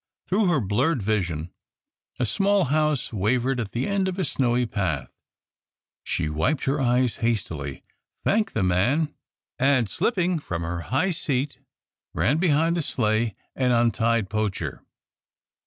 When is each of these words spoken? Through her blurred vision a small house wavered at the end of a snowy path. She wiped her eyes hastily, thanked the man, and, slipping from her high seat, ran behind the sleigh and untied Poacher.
Through 0.27 0.47
her 0.47 0.59
blurred 0.59 1.03
vision 1.03 1.51
a 2.17 2.25
small 2.25 2.63
house 2.65 3.13
wavered 3.13 3.59
at 3.59 3.71
the 3.71 3.85
end 3.85 4.07
of 4.07 4.17
a 4.17 4.25
snowy 4.25 4.65
path. 4.65 5.11
She 6.03 6.27
wiped 6.27 6.63
her 6.63 6.81
eyes 6.81 7.17
hastily, 7.17 7.83
thanked 8.23 8.55
the 8.55 8.63
man, 8.63 9.13
and, 9.59 9.87
slipping 9.87 10.39
from 10.39 10.63
her 10.63 10.81
high 10.89 11.11
seat, 11.11 11.59
ran 12.15 12.37
behind 12.39 12.75
the 12.77 12.81
sleigh 12.81 13.35
and 13.55 13.71
untied 13.71 14.27
Poacher. 14.27 14.83